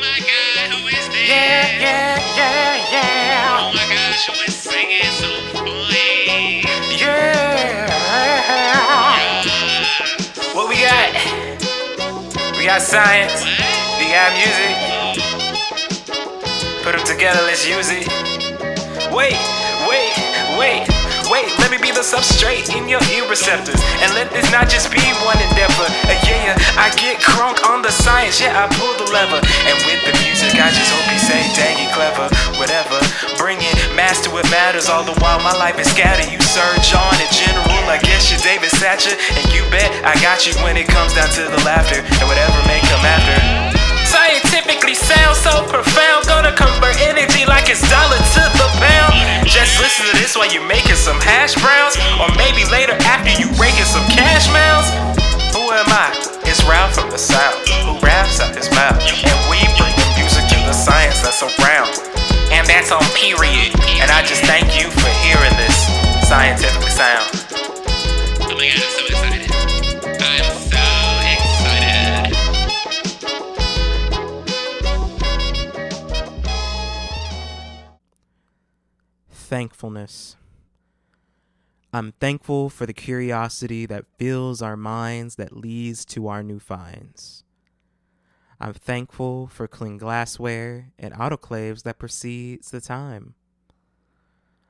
my 0.00 0.18
god, 0.20 0.70
who 0.72 0.86
is 0.88 1.06
this? 1.08 1.28
Yeah, 1.28 1.80
yeah, 1.80 2.18
yeah, 2.36 2.90
yeah. 2.92 3.58
Oh 3.60 3.72
my 3.74 3.86
gosh, 3.94 4.26
who 4.26 4.34
is 4.46 4.54
singing 4.54 5.02
so 5.18 5.28
funny? 5.52 6.62
Yeah. 6.98 7.86
Yes. 9.44 10.54
What 10.54 10.66
we 10.68 10.76
got? 10.80 11.10
We 12.56 12.64
got 12.64 12.82
science. 12.82 13.42
What? 13.42 13.98
We 13.98 14.06
got 14.10 14.32
music. 14.34 14.74
Put 16.82 16.92
them 16.96 17.04
together, 17.06 17.42
let's 17.42 17.66
use 17.66 17.90
it. 17.90 18.06
Wait, 19.12 19.36
wait, 19.88 20.12
wait, 20.58 20.86
wait. 21.38 21.50
Let 21.58 21.70
me 21.70 21.78
be 21.78 21.90
the 21.94 22.02
substrate 22.02 22.74
in 22.74 22.88
your 22.88 23.02
ear 23.14 23.26
receptors. 23.30 23.78
And 24.02 24.10
let 24.14 24.30
this 24.30 24.50
not 24.50 24.68
just 24.68 24.90
be 24.90 25.02
one 25.22 25.38
endeavor. 25.38 25.86
Uh, 26.06 26.18
yeah, 26.26 26.58
I 26.74 26.90
get 26.98 27.22
crunk 27.22 27.62
on 27.66 27.82
the 27.82 27.90
science. 27.90 28.40
Yeah, 28.40 28.58
I 28.58 28.66
pull 28.74 28.94
the 28.98 29.08
lever. 29.10 29.38
And 29.38 29.76
with 29.86 30.02
the 30.02 30.14
music, 30.26 30.54
I 30.58 30.70
just 30.74 30.90
hope 30.90 31.06
you 31.10 31.20
say, 31.22 31.38
dang 31.54 31.78
it, 31.78 31.90
clever. 31.94 32.26
Whatever. 32.58 32.98
Bring 33.38 33.58
it, 33.62 33.76
master 33.94 34.30
what 34.30 34.48
matters. 34.50 34.88
All 34.88 35.04
the 35.04 35.16
while, 35.22 35.40
my 35.40 35.54
life 35.54 35.78
is 35.78 35.88
scattered. 35.90 36.30
You 36.30 36.40
Serge 36.42 36.94
on 36.94 37.14
in 37.20 37.30
general. 37.30 37.84
I 37.86 37.98
guess 38.02 38.30
you're 38.30 38.42
David 38.42 38.70
Satcher. 38.70 39.14
And 39.36 39.46
you 39.52 39.62
bet 39.70 39.90
I 40.04 40.14
got 40.22 40.46
you 40.46 40.54
when 40.64 40.76
it 40.76 40.88
comes 40.88 41.14
down 41.14 41.28
to 41.38 41.42
the 41.44 41.60
laughter. 41.64 42.00
And 42.00 42.26
whatever 42.26 42.58
may 42.66 42.80
come 42.88 43.04
after. 43.04 43.77
Scientifically 44.68 45.00
sound 45.00 45.32
so 45.34 45.64
profound, 45.72 46.28
gonna 46.28 46.52
convert 46.52 47.00
energy 47.00 47.48
like 47.48 47.72
it's 47.72 47.80
dollar 47.88 48.20
to 48.36 48.44
the 48.60 48.68
pound. 48.76 49.48
Just 49.48 49.80
listen 49.80 50.04
to 50.12 50.14
this 50.20 50.36
while 50.36 50.44
you're 50.52 50.68
making 50.68 51.00
some 51.00 51.16
hash 51.24 51.56
browns, 51.56 51.96
or 52.20 52.28
maybe 52.36 52.68
later 52.68 52.92
after 53.08 53.32
you 53.40 53.48
raking 53.56 53.88
some 53.88 54.04
cash 54.12 54.44
mounds. 54.52 54.92
Who 55.56 55.72
am 55.72 55.88
I? 55.88 56.12
It's 56.44 56.60
Ralph 56.68 56.92
from 56.92 57.08
the 57.08 57.16
South, 57.16 57.56
who 57.88 57.96
raps 58.04 58.44
out 58.44 58.54
his 58.54 58.68
mouth, 58.76 59.00
and 59.00 59.40
we 59.48 59.56
bring 59.80 59.96
the 59.96 60.08
music 60.20 60.44
to 60.52 60.60
the 60.68 60.76
science 60.76 61.24
that's 61.24 61.40
around, 61.40 61.88
and 62.52 62.68
that's 62.68 62.92
on 62.92 63.00
period. 63.16 63.72
And 64.04 64.12
I 64.12 64.20
just 64.28 64.44
thank 64.44 64.76
you 64.76 64.92
for 64.92 65.08
hearing 65.24 65.56
this 65.56 65.97
thankfulness. 79.78 80.34
I'm 81.92 82.10
thankful 82.18 82.68
for 82.68 82.84
the 82.84 82.92
curiosity 82.92 83.86
that 83.86 84.06
fills 84.18 84.60
our 84.60 84.76
minds 84.76 85.36
that 85.36 85.56
leads 85.56 86.04
to 86.06 86.26
our 86.26 86.42
new 86.42 86.58
finds. 86.58 87.44
I'm 88.58 88.74
thankful 88.74 89.46
for 89.46 89.68
clean 89.68 89.96
glassware 89.96 90.90
and 90.98 91.14
autoclaves 91.14 91.84
that 91.84 92.00
precedes 92.00 92.72
the 92.72 92.80
time. 92.80 93.34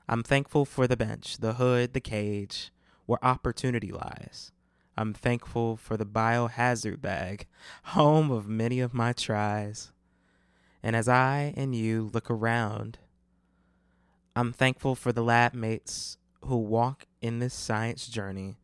I'm 0.07 0.21
thankful 0.21 0.63
for 0.63 0.85
the 0.85 0.95
bench, 0.95 1.39
the 1.39 1.53
hood, 1.53 1.93
the 1.93 2.01
cage, 2.01 2.71
where 3.07 3.25
opportunity 3.25 3.91
lies. 3.91 4.51
I'm 4.95 5.15
thankful 5.15 5.75
for 5.75 5.97
the 5.97 6.05
biohazard 6.05 7.01
bag, 7.01 7.47
home 7.95 8.29
of 8.29 8.47
many 8.47 8.79
of 8.79 8.93
my 8.93 9.13
tries. 9.13 9.91
And 10.83 10.95
as 10.95 11.09
I 11.09 11.55
and 11.57 11.73
you 11.73 12.11
look 12.13 12.29
around, 12.29 12.99
I'm 14.35 14.53
thankful 14.53 14.95
for 14.95 15.11
the 15.11 15.23
lab 15.23 15.53
mates 15.53 16.17
who 16.45 16.57
walk 16.57 17.05
in 17.21 17.39
this 17.39 17.53
science 17.53 18.07
journey 18.07 18.57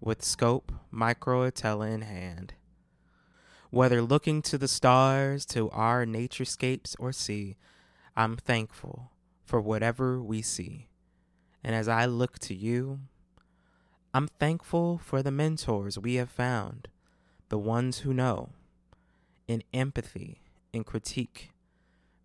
with 0.00 0.24
scope, 0.24 0.72
microtella 0.92 1.92
in 1.92 2.02
hand. 2.02 2.54
Whether 3.70 4.02
looking 4.02 4.42
to 4.42 4.58
the 4.58 4.68
stars, 4.68 5.46
to 5.46 5.70
our 5.70 6.04
naturescapes, 6.04 6.94
or 6.98 7.12
sea, 7.12 7.56
I'm 8.16 8.36
thankful 8.36 9.12
for 9.44 9.60
whatever 9.60 10.20
we 10.20 10.42
see. 10.42 10.88
And 11.64 11.74
as 11.74 11.88
I 11.88 12.04
look 12.04 12.38
to 12.40 12.54
you, 12.54 13.00
I'm 14.12 14.28
thankful 14.28 14.98
for 14.98 15.22
the 15.22 15.30
mentors 15.30 15.98
we 15.98 16.16
have 16.16 16.28
found, 16.30 16.88
the 17.48 17.58
ones 17.58 18.00
who 18.00 18.12
know, 18.12 18.50
in 19.46 19.62
empathy, 19.72 20.42
in 20.72 20.84
critique. 20.84 21.52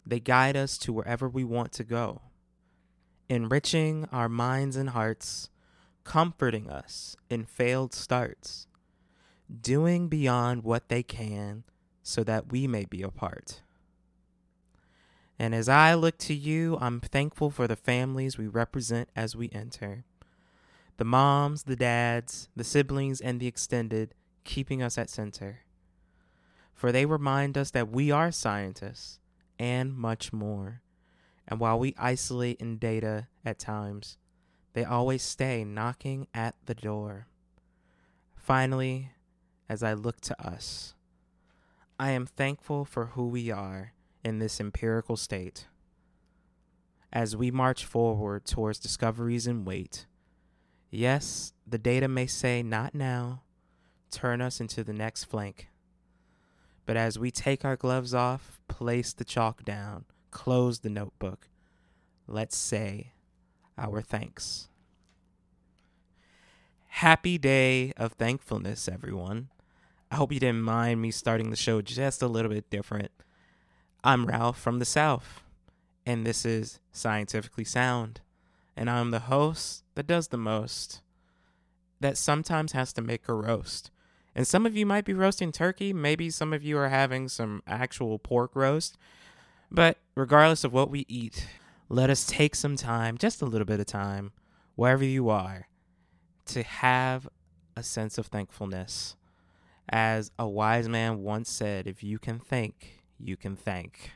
They 0.06 0.20
guide 0.20 0.58
us 0.58 0.78
to 0.80 0.92
wherever 0.92 1.30
we 1.30 1.44
want 1.44 1.72
to 1.74 1.84
go 1.84 2.22
enriching 3.30 4.08
our 4.12 4.30
minds 4.30 4.76
and 4.76 4.92
hearts, 4.92 5.50
comforting 6.04 6.70
us 6.70 7.16
in 7.30 7.46
failed 7.46 7.94
starts, 7.94 8.68
doing 9.62 10.08
beyond 10.08 10.64
what 10.64 10.90
they 10.90 11.04
can 11.04 11.64
so 12.04 12.24
that 12.24 12.52
we 12.52 12.68
may 12.68 12.86
be 12.86 13.02
a 13.02 13.10
part. 13.10 13.62
And 15.40 15.54
as 15.54 15.70
I 15.70 15.94
look 15.94 16.18
to 16.20 16.34
you, 16.34 16.78
I'm 16.82 17.00
thankful 17.00 17.52
for 17.52 17.68
the 17.68 17.76
families 17.76 18.38
we 18.38 18.48
represent 18.48 19.10
as 19.16 19.36
we 19.36 19.50
enter. 19.52 20.04
The 20.98 21.06
moms, 21.06 21.64
the 21.64 21.76
dads, 21.76 22.50
the 22.56 22.64
siblings, 22.64 23.22
and 23.22 23.40
the 23.40 23.46
extended 23.48 24.16
keeping 24.46 24.82
us 24.82 24.98
at 24.98 25.10
center. 25.10 25.60
For 26.74 26.92
they 26.92 27.06
remind 27.06 27.58
us 27.58 27.72
that 27.72 27.90
we 27.90 28.10
are 28.10 28.32
scientists 28.32 29.20
and 29.60 29.96
much 29.96 30.34
more. 30.34 30.82
And 31.48 31.60
while 31.60 31.80
we 31.80 31.96
isolate 31.98 32.60
in 32.60 32.78
data 32.78 33.28
at 33.46 33.60
times, 33.60 34.18
they 34.74 34.84
always 34.84 35.24
stay 35.24 35.64
knocking 35.64 36.28
at 36.34 36.56
the 36.66 36.76
door. 36.76 37.28
Finally, 38.36 39.12
as 39.70 39.82
I 39.82 39.94
look 39.94 40.22
to 40.22 40.46
us, 40.46 40.94
I 42.00 42.12
am 42.12 42.26
thankful 42.26 42.86
for 42.86 43.08
who 43.08 43.28
we 43.28 43.50
are 43.50 43.94
in 44.24 44.40
this 44.40 44.60
empirical 44.60 45.18
state. 45.18 45.68
As 47.12 47.36
we 47.36 47.50
march 47.50 47.86
forward 47.86 48.46
towards 48.46 48.80
discoveries 48.80 49.48
and 49.48 49.66
wait, 49.66 50.06
yes, 50.92 51.54
the 51.66 51.78
data 51.78 52.08
may 52.08 52.28
say 52.28 52.62
not 52.62 52.94
now, 52.94 53.44
turn 54.12 54.42
us 54.42 54.60
into 54.60 54.84
the 54.84 54.94
next 54.94 55.24
flank. 55.24 55.70
But 56.86 56.98
as 56.98 57.18
we 57.18 57.32
take 57.32 57.66
our 57.66 57.76
gloves 57.76 58.14
off, 58.14 58.60
place 58.68 59.14
the 59.14 59.26
chalk 59.26 59.64
down, 59.64 60.06
close 60.38 60.82
the 60.82 60.90
notebook, 60.90 61.50
let's 62.28 62.56
say 62.56 63.12
our 63.76 64.04
thanks. 64.04 64.70
Happy 66.86 67.40
day 67.40 67.92
of 67.98 68.14
thankfulness, 68.14 68.88
everyone. 68.88 69.50
I 70.12 70.16
hope 70.16 70.32
you 70.32 70.40
didn't 70.40 70.62
mind 70.62 71.02
me 71.02 71.10
starting 71.10 71.50
the 71.50 71.56
show 71.56 71.82
just 71.82 72.22
a 72.22 72.28
little 72.28 72.52
bit 72.52 72.70
different. 72.70 73.10
I'm 74.04 74.28
Ralph 74.28 74.60
from 74.60 74.78
the 74.78 74.86
South, 74.86 75.42
and 76.06 76.24
this 76.24 76.46
is 76.46 76.82
Scientifically 76.92 77.66
Sound, 77.66 78.22
and 78.76 78.92
I'm 78.92 79.10
the 79.10 79.22
host 79.22 79.86
that 79.96 80.06
does 80.06 80.28
the 80.28 80.38
most, 80.38 81.02
that 82.00 82.16
sometimes 82.16 82.74
has 82.74 82.94
to 82.94 83.02
make 83.02 83.28
a 83.28 83.34
roast. 83.34 83.90
And 84.36 84.46
some 84.46 84.68
of 84.68 84.78
you 84.78 84.86
might 84.86 85.04
be 85.04 85.16
roasting 85.16 85.52
turkey, 85.52 85.94
maybe 85.94 86.30
some 86.30 86.54
of 86.54 86.64
you 86.64 86.78
are 86.78 86.90
having 86.90 87.28
some 87.28 87.64
actual 87.66 88.20
pork 88.20 88.52
roast, 88.54 89.00
but 89.72 89.98
regardless 90.18 90.64
of 90.64 90.74
what 90.74 90.90
we 90.90 91.06
eat, 91.08 91.48
let 91.90 92.10
us 92.10 92.26
take 92.26 92.56
some 92.56 92.76
time, 92.76 93.18
just 93.18 93.42
a 93.42 93.46
little 93.46 93.66
bit 93.66 93.80
of 93.80 93.86
time, 93.86 94.32
wherever 94.76 95.04
you 95.04 95.30
are, 95.30 95.68
to 96.46 96.64
have 96.64 97.28
a 97.76 97.84
sense 97.84 98.18
of 98.18 98.26
thankfulness. 98.26 99.16
As 99.88 100.32
a 100.38 100.48
wise 100.48 100.90
man 100.90 101.22
once 101.22 101.50
said, 101.50 101.88
if 101.88 102.04
you 102.04 102.18
can 102.20 102.40
think, 102.40 103.04
you 103.20 103.38
can 103.38 103.56
thank. 103.56 104.12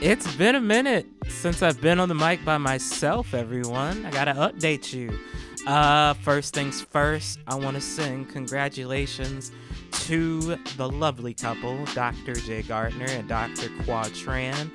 It's 0.00 0.32
been 0.36 0.54
a 0.54 0.60
minute 0.60 1.06
since 1.28 1.62
I've 1.62 1.80
been 1.80 1.98
on 1.98 2.08
the 2.08 2.14
mic 2.14 2.44
by 2.44 2.58
myself, 2.58 3.34
everyone. 3.34 4.04
I 4.04 4.10
gotta 4.10 4.34
update 4.34 4.92
you. 4.92 5.18
Uh, 5.66 6.12
first 6.14 6.54
things 6.54 6.82
first, 6.82 7.38
I 7.46 7.54
want 7.54 7.76
to 7.76 7.80
sing 7.80 8.26
congratulations 8.26 9.50
to 9.92 10.56
the 10.76 10.88
lovely 10.88 11.34
couple, 11.34 11.84
Dr. 11.94 12.32
Jaye 12.32 12.66
Gardiner 12.66 13.06
and 13.06 13.28
Dr. 13.28 13.68
Quad 13.84 14.12
Tran. 14.12 14.70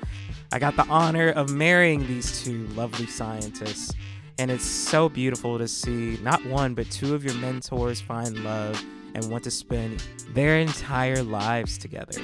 I 0.52 0.58
got 0.58 0.76
the 0.76 0.86
honor 0.86 1.30
of 1.30 1.50
marrying 1.50 2.06
these 2.06 2.42
two 2.42 2.66
lovely 2.68 3.06
scientists, 3.06 3.92
and 4.38 4.50
it's 4.50 4.64
so 4.64 5.08
beautiful 5.08 5.58
to 5.58 5.68
see 5.68 6.18
not 6.22 6.44
one 6.46 6.74
but 6.74 6.90
two 6.90 7.14
of 7.14 7.24
your 7.24 7.34
mentors 7.34 8.00
find 8.00 8.42
love 8.44 8.82
and 9.14 9.30
want 9.30 9.44
to 9.44 9.50
spend 9.50 10.02
their 10.30 10.58
entire 10.58 11.22
lives 11.22 11.76
together. 11.76 12.20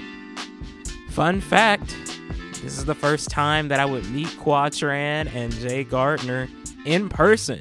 Fun 1.11 1.41
fact 1.41 1.94
this 2.64 2.79
is 2.79 2.87
the 2.87 2.94
first 2.94 3.29
time 3.29 3.69
that 3.69 3.79
I 3.79 3.85
would 3.85 4.08
meet 4.11 4.29
Quatran 4.38 5.29
and 5.35 5.52
Jaye 5.52 5.87
Gardiner 5.87 6.49
in 6.87 7.11
person. 7.11 7.61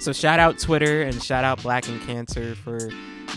So 0.00 0.12
shout 0.12 0.40
out 0.40 0.58
Twitter 0.58 1.02
and 1.02 1.22
shout 1.22 1.44
out 1.44 1.62
Black 1.62 1.88
in 1.88 2.00
Cancer 2.00 2.56
for 2.56 2.90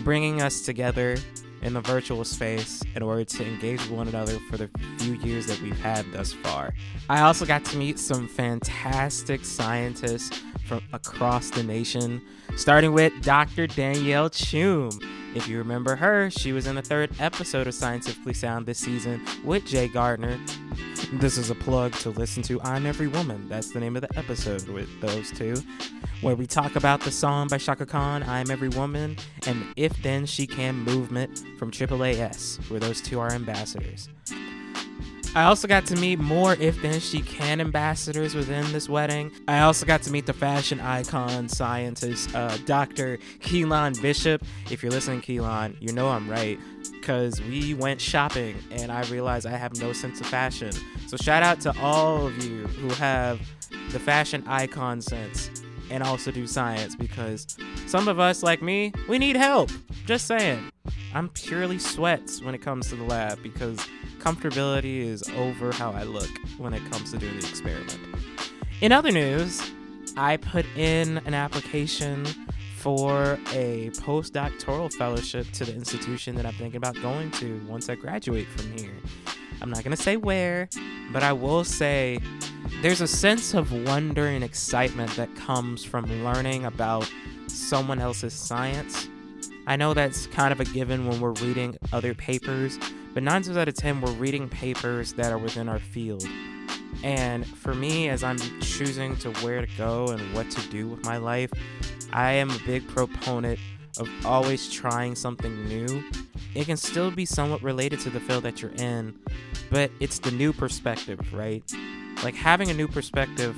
bringing 0.04 0.42
us 0.42 0.62
together 0.62 1.18
in 1.62 1.74
the 1.74 1.82
virtual 1.82 2.24
space 2.24 2.84
in 2.96 3.02
order 3.02 3.26
to 3.26 3.46
engage 3.46 3.82
with 3.82 3.92
one 3.92 4.08
another 4.08 4.38
for 4.50 4.58
the 4.58 4.70
few 5.00 5.14
years 5.16 5.48
that 5.48 5.60
we've 5.62 5.80
had 5.80 6.06
thus 6.12 6.34
far. 6.34 6.74
I 7.10 7.22
also 7.22 7.46
got 7.46 7.66
to 7.66 7.78
meet 7.78 8.00
some 8.00 8.28
fantastic 8.28 9.44
scientists 9.44 10.42
from 10.66 10.82
across 10.94 11.50
the 11.50 11.64
nation, 11.64 12.22
starting 12.56 12.94
with 12.94 13.14
Dr. 13.22 13.68
Danielle 13.68 14.30
Chum. 14.30 14.90
If 15.38 15.48
you 15.48 15.60
remember 15.60 15.96
her, 15.96 16.32
she 16.32 16.52
was 16.52 16.66
in 16.66 16.74
the 16.74 16.82
third 16.82 17.12
episode 17.20 17.68
of 17.68 17.76
Scientifically 17.76 18.34
Sound 18.34 18.66
this 18.66 18.80
season 18.80 19.24
with 19.44 19.66
Jaye 19.66 19.94
Gardiner. 19.94 20.40
This 21.14 21.38
is 21.38 21.52
a 21.52 21.56
plug 21.56 21.94
to 21.98 22.10
listen 22.10 22.42
to 22.44 22.60
I'm 22.64 22.88
Every 22.88 23.08
Woman. 23.08 23.48
That's 23.48 23.70
the 23.70 23.80
name 23.80 23.96
of 23.96 24.02
the 24.02 24.18
episode 24.18 24.68
with 24.68 24.90
those 25.00 25.30
two, 25.30 25.56
where 26.22 26.36
we 26.36 26.48
talk 26.48 26.76
about 26.76 27.02
the 27.02 27.12
song 27.12 27.50
by 27.50 27.60
Chaka 27.60 27.86
Khan, 27.86 28.24
I'm 28.24 28.50
Every 28.50 28.70
Woman, 28.70 29.16
and 29.46 29.64
If 29.76 30.02
Then 30.02 30.26
She 30.26 30.48
Can 30.48 30.76
movement 30.78 31.44
from 31.60 31.70
AAAS, 31.70 32.68
where 32.72 32.80
those 32.80 33.00
two 33.00 33.20
are 33.20 33.32
ambassadors. 33.32 34.10
I 35.38 35.44
also 35.44 35.68
got 35.68 35.86
to 35.86 35.96
meet 35.96 36.18
more 36.18 36.56
If 36.56 36.82
Then 36.82 37.00
She 37.00 37.22
Can 37.22 37.62
ambassadors 37.62 38.34
within 38.34 38.72
this 38.74 38.90
wedding. 38.90 39.32
I 39.48 39.60
also 39.60 39.86
got 39.86 40.02
to 40.02 40.12
meet 40.12 40.26
the 40.26 40.34
fashion 40.34 40.80
icon 40.80 41.48
scientist, 41.48 42.34
uh, 42.34 42.58
Dr. 42.66 43.20
Keelan 43.42 44.02
Bishop. 44.02 44.44
If 44.72 44.82
you're 44.82 44.92
listening, 44.92 45.22
Keelan, 45.22 45.80
you 45.80 45.94
know 45.94 46.10
I'm 46.10 46.28
right 46.28 46.58
because 46.92 47.40
we 47.40 47.76
went 47.76 48.02
shopping 48.02 48.56
and 48.72 48.92
I 48.92 49.04
realized 49.10 49.46
I 49.46 49.52
have 49.52 49.80
no 49.80 49.94
sense 49.94 50.20
of 50.20 50.26
fashion. 50.26 50.72
So 51.06 51.18
shout 51.18 51.44
out 51.44 51.62
to 51.62 51.80
all 51.82 52.26
of 52.26 52.44
you 52.44 52.66
who 52.66 52.90
have 52.96 53.40
the 53.92 54.00
fashion 54.00 54.44
icon 54.48 55.02
sense 55.02 55.52
and 55.92 56.02
also 56.02 56.32
do 56.32 56.48
science 56.48 56.96
because 56.96 57.58
some 57.86 58.08
of 58.08 58.20
us, 58.20 58.42
like 58.42 58.64
me, 58.64 58.92
we 59.08 59.20
need 59.20 59.36
help. 59.36 59.70
Just 60.08 60.26
saying. 60.26 60.72
I'm 61.14 61.30
purely 61.30 61.78
sweats 61.78 62.42
when 62.42 62.56
it 62.56 62.62
comes 62.64 62.90
to 62.90 62.96
the 62.96 63.04
lab 63.04 63.42
because 63.44 63.80
comfortability 64.28 65.00
is 65.00 65.24
over 65.38 65.72
how 65.72 65.90
I 65.92 66.04
look 66.04 66.30
when 66.58 66.74
it 66.74 66.84
comes 66.92 67.12
to 67.12 67.18
doing 67.18 67.40
the 67.40 67.48
experiment. 67.48 67.98
In 68.82 68.92
other 68.92 69.10
news, 69.10 69.62
I 70.18 70.36
put 70.36 70.66
in 70.76 71.20
an 71.20 71.34
application 71.34 72.26
for 72.76 73.40
a 73.54 73.90
postdoctoral 73.92 74.92
fellowship 74.92 75.50
to 75.54 75.64
the 75.64 75.74
institution 75.74 76.36
that 76.36 76.46
I'm 76.46 76.56
thinking 76.56 76.76
about 76.76 77.02
going 77.02 77.32
to 77.32 77.62
once 77.70 77.88
I 77.88 77.96
graduate 77.96 78.48
from 78.48 78.78
here. 78.78 78.92
I'm 79.62 79.70
not 79.70 79.86
going 79.86 79.96
to 79.96 80.04
say 80.04 80.18
where, 80.18 80.68
but 81.14 81.24
I 81.24 81.32
will 81.32 81.64
say 81.64 82.20
there's 82.82 83.00
a 83.00 83.08
sense 83.08 83.54
of 83.54 83.72
wonder 83.88 84.28
and 84.28 84.44
excitement 84.44 85.12
that 85.12 85.34
comes 85.38 85.86
from 85.86 86.06
learning 86.26 86.66
about 86.66 87.10
someone 87.48 88.00
else's 88.00 88.34
science. 88.34 89.08
I 89.68 89.78
know 89.78 89.94
that's 89.94 90.28
kind 90.28 90.52
of 90.52 90.60
a 90.60 90.66
given 90.66 91.08
when 91.08 91.22
we're 91.22 91.32
reading 91.32 91.78
other 91.94 92.14
papers, 92.14 92.78
but 93.18 93.24
nine 93.24 93.42
times 93.42 93.58
out 93.58 93.68
of 93.68 93.74
ten, 93.74 94.00
we're 94.00 94.12
reading 94.12 94.48
papers 94.48 95.14
that 95.14 95.32
are 95.32 95.40
within 95.40 95.68
our 95.68 95.80
field. 95.80 96.24
And 97.02 97.48
for 97.48 97.74
me, 97.74 98.10
as 98.10 98.24
I'm 98.24 98.38
choosing 98.62 99.16
to 99.18 99.32
where 99.42 99.66
to 99.66 99.68
go 99.76 100.10
and 100.10 100.36
what 100.36 100.52
to 100.52 100.62
do 100.70 100.88
with 100.88 101.04
my 101.04 101.18
life, 101.18 101.52
I 102.14 102.34
am 102.34 102.52
a 102.52 102.60
big 102.60 102.88
proponent 102.88 103.58
of 103.98 104.08
always 104.24 104.72
trying 104.72 105.16
something 105.16 105.66
new. 105.66 106.04
It 106.54 106.66
can 106.66 106.78
still 106.78 107.10
be 107.10 107.26
somewhat 107.26 107.64
related 107.64 108.00
to 108.02 108.12
the 108.12 108.20
field 108.20 108.44
that 108.44 108.62
you're 108.62 108.76
in, 108.76 109.16
but 109.72 109.90
it's 110.00 110.20
the 110.20 110.30
new 110.30 110.54
perspective, 110.54 111.34
right? 111.34 111.64
Like 112.24 112.36
having 112.36 112.70
a 112.70 112.74
new 112.76 112.88
perspective 112.88 113.56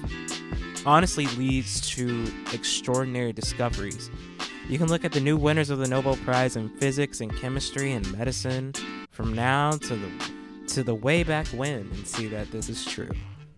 honestly 0.86 1.28
leads 1.36 1.82
to 1.96 2.32
extraordinary 2.54 3.34
discoveries. 3.34 4.10
You 4.70 4.78
can 4.78 4.88
look 4.88 5.04
at 5.04 5.12
the 5.12 5.20
new 5.20 5.36
winners 5.36 5.72
of 5.72 5.80
the 5.80 5.88
Nobel 5.88 6.16
Prize 6.18 6.56
in 6.56 6.70
physics 6.70 7.22
and 7.22 7.36
chemistry 7.36 7.92
and 7.92 8.16
medicine 8.16 8.74
from 9.10 9.34
now 9.34 9.72
to 9.72 9.96
the 9.96 10.12
to 10.68 10.84
the 10.84 10.94
way 10.94 11.24
back 11.24 11.48
when 11.48 11.90
and 11.92 12.06
see 12.06 12.28
that 12.28 12.52
this 12.52 12.70
is 12.70 12.86
true. 12.86 13.10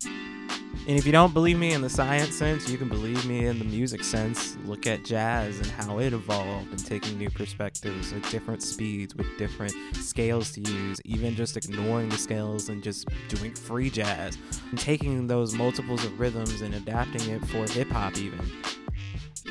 And 0.04 0.98
if 0.98 1.06
you 1.06 1.12
don't 1.12 1.34
believe 1.34 1.60
me 1.60 1.74
in 1.74 1.82
the 1.82 1.90
science 1.90 2.38
sense, 2.38 2.70
you 2.70 2.78
can 2.78 2.88
believe 2.88 3.26
me 3.26 3.46
in 3.46 3.60
the 3.60 3.66
music 3.66 4.06
sense. 4.06 4.56
Look 4.66 4.88
at 4.88 5.04
jazz 5.04 5.58
and 5.58 5.68
how 5.68 6.00
it 6.00 6.14
evolved 6.14 6.72
and 6.72 6.84
taking 6.84 7.18
new 7.18 7.30
perspectives 7.30 8.14
at 8.14 8.24
different 8.32 8.64
speeds 8.64 9.14
with 9.14 9.28
different 9.38 9.74
scales 9.98 10.54
to 10.54 10.62
use, 10.62 11.02
even 11.04 11.36
just 11.36 11.58
ignoring 11.58 12.08
the 12.08 12.18
scales 12.18 12.70
and 12.70 12.82
just 12.82 13.10
doing 13.28 13.54
free 13.54 13.90
jazz 13.90 14.38
and 14.70 14.80
taking 14.80 15.28
those 15.28 15.54
multiples 15.54 16.06
of 16.06 16.18
rhythms 16.18 16.62
and 16.62 16.74
adapting 16.74 17.30
it 17.30 17.46
for 17.48 17.70
hip 17.70 17.90
hop, 17.90 18.18
even. 18.18 18.50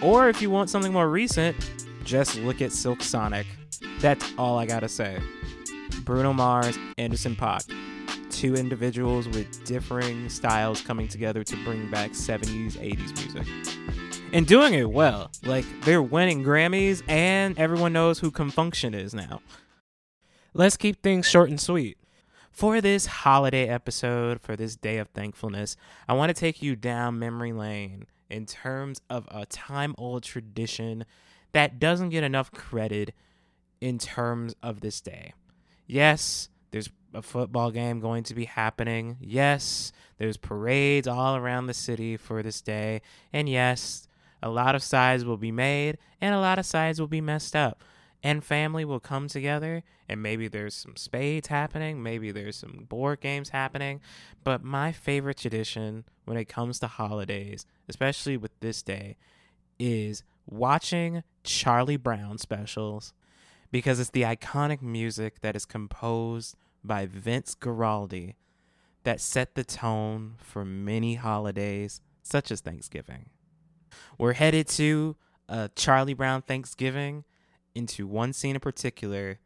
Or 0.03 0.29
if 0.29 0.41
you 0.41 0.51
want 0.51 0.71
something 0.71 0.93
more 0.93 1.09
recent, 1.09 1.57
just 2.05 2.37
look 2.39 2.63
at 2.63 2.73
Silk 2.73 3.03
Sonic. 3.03 3.47
That's 4.01 4.25
all 4.39 4.59
I 4.59 4.67
gotta 4.67 4.89
say. 4.89 5.19
Bruno 6.05 6.33
Mars, 6.33 6.79
Anderson 6.99 7.37
.Paak 7.37 7.65
two 8.41 8.55
individuals 8.55 9.29
with 9.29 9.65
differing 9.67 10.27
styles 10.31 10.81
coming 10.81 11.07
together 11.07 11.45
to 11.45 11.57
bring 11.63 11.91
back 11.91 12.13
70s, 12.13 12.73
80s 12.73 13.35
music. 13.35 13.47
And 14.33 14.47
doing 14.47 14.73
it 14.73 14.91
well. 14.91 15.31
Like, 15.45 15.67
they're 15.83 16.03
winning 16.03 16.43
Grammys, 16.43 17.03
and 17.07 17.59
everyone 17.59 17.93
knows 17.93 18.21
who 18.21 18.31
Con 18.31 18.51
Funk 18.51 18.83
is 18.83 19.13
now. 19.13 19.43
Let's 20.55 20.79
keep 20.79 21.03
things 21.03 21.29
short 21.29 21.51
and 21.51 21.61
sweet. 21.61 21.99
For 22.51 22.81
this 22.81 23.05
holiday 23.05 23.69
episode, 23.69 24.41
for 24.41 24.57
this 24.57 24.75
day 24.75 24.97
of 24.97 25.09
thankfulness, 25.09 25.77
I 26.09 26.15
want 26.15 26.31
to 26.31 26.41
take 26.41 26.63
you 26.63 26.77
down 26.77 27.19
memory 27.19 27.53
lane 27.53 28.07
in 28.31 28.47
terms 28.47 29.01
of 29.11 29.27
a 29.31 29.47
time 29.47 29.95
old 29.99 30.23
tradition 30.23 31.05
that 31.53 31.79
doesn't 31.79 32.11
get 32.11 32.25
enough 32.25 32.53
credit 32.53 33.15
in 33.81 33.99
terms 33.99 34.55
of 34.63 34.81
this 34.81 35.01
day. 35.01 35.33
Yes, 35.87 36.49
there's 36.71 36.91
a 37.13 37.23
football 37.23 37.71
game 37.71 38.01
going 38.01 38.23
to 38.25 38.35
be 38.35 38.45
happening. 38.45 39.17
Yes, 39.21 39.93
there's 40.19 40.37
parades 40.37 41.09
all 41.09 41.37
around 41.37 41.67
the 41.67 41.75
city 41.75 42.17
for 42.17 42.43
this 42.43 42.61
day. 42.61 43.03
And 43.33 43.49
yes, 43.49 44.07
a 44.43 44.49
lot 44.49 44.75
of 44.75 44.83
sides 44.83 45.25
will 45.25 45.37
be 45.37 45.53
made 45.53 45.99
and 46.21 46.35
a 46.35 46.41
lot 46.41 46.59
of 46.59 46.67
sides 46.67 47.01
will 47.01 47.09
be 47.09 47.21
messed 47.21 47.57
up. 47.57 47.83
And 48.23 48.45
family 48.45 48.85
will 48.85 49.01
come 49.01 49.29
together, 49.29 49.83
and 50.09 50.23
maybe 50.23 50.47
there's 50.47 50.75
some 50.75 50.97
spades 50.97 51.49
happening, 51.49 52.03
maybe 52.03 52.31
there's 52.31 52.57
some 52.57 52.85
board 52.89 53.21
games 53.21 53.49
happening. 53.49 54.01
But 54.45 54.63
my 54.63 54.93
favorite 54.93 55.39
tradition 55.39 56.05
when 56.27 56.37
it 56.37 56.45
comes 56.45 56.79
to 56.81 56.87
holidays, 56.87 57.65
especially 57.89 58.37
with 58.37 58.53
this 58.61 58.83
day, 58.83 59.17
is 59.79 60.23
watching 60.47 61.23
Charlie 61.45 61.97
Brown 61.97 62.37
specials 62.37 63.15
because 63.71 63.99
it's 63.99 64.11
the 64.11 64.23
iconic 64.23 64.83
music 64.83 65.41
that 65.41 65.57
is 65.57 65.65
composed 65.65 66.57
by 66.85 67.07
Vince 67.07 67.55
Guaraldi 67.55 68.35
that 69.05 69.21
set 69.21 69.55
the 69.55 69.65
tone 69.65 70.35
for 70.39 70.65
many 70.65 71.15
holidays, 71.15 72.01
such 72.23 72.51
as 72.51 72.61
Thanksgiving. 72.61 73.31
We're 74.19 74.35
headed 74.35 74.69
to 74.69 75.17
a 75.49 75.71
Charlie 75.75 76.15
Brown 76.15 76.43
Thanksgiving 76.43 77.25
into 77.75 78.07
one 78.07 78.33
scene 78.33 78.57
in 78.57 78.61
particular 78.61 79.39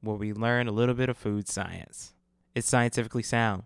where 0.00 0.16
we 0.16 0.32
learn 0.32 0.68
a 0.68 0.72
little 0.72 0.94
bit 0.94 1.08
of 1.08 1.16
food 1.16 1.48
science. 1.48 2.14
It's 2.54 2.68
scientifically 2.68 3.22
sound. 3.22 3.62